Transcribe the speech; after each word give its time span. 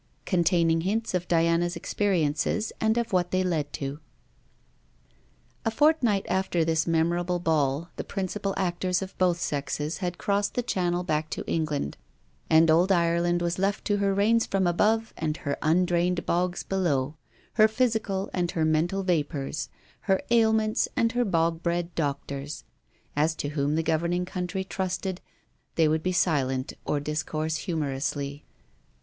CONTAINING 0.25 0.81
HINTS 0.81 1.13
OF 1.13 1.27
DIANA'S 1.27 1.75
EXPERIENCES 1.75 2.73
AND 2.81 2.97
OF 2.97 3.13
WHAT 3.13 3.29
THEY 3.29 3.43
LED 3.43 3.71
TO 3.71 3.99
A 5.63 5.69
fortnight 5.69 6.25
after 6.27 6.65
this 6.65 6.87
memorable 6.87 7.37
Ball 7.37 7.87
the 7.97 8.03
principal 8.03 8.55
actors 8.57 9.03
of 9.03 9.15
both 9.19 9.39
sexes 9.39 9.99
had 9.99 10.17
crossed 10.17 10.55
the 10.55 10.63
Channel 10.63 11.03
back 11.03 11.29
to 11.29 11.45
England, 11.45 11.97
and 12.49 12.71
old 12.71 12.91
Ireland 12.91 13.43
was 13.43 13.59
left 13.59 13.85
to 13.85 13.97
her 13.97 14.11
rains 14.11 14.47
from 14.47 14.65
above 14.65 15.13
and 15.17 15.37
her 15.37 15.55
undrained 15.61 16.25
bogs 16.25 16.63
below; 16.63 17.13
her 17.53 17.67
physical 17.67 18.31
and 18.33 18.49
her 18.49 18.65
mental 18.65 19.03
vapours; 19.03 19.69
her 20.09 20.19
ailments 20.31 20.87
and 20.95 21.11
her 21.11 21.23
bog 21.23 21.61
bred 21.61 21.93
doctors; 21.93 22.63
as 23.15 23.35
to 23.35 23.49
whom 23.49 23.75
the 23.75 23.83
governing 23.83 24.25
country 24.25 24.63
trusted 24.63 25.21
they 25.75 25.87
would 25.87 26.01
be 26.01 26.11
silent 26.11 26.73
or 26.87 26.99
discourse 26.99 27.57
humorously. 27.57 28.43